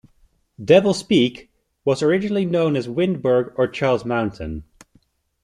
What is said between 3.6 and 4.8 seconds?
Charles Mountain.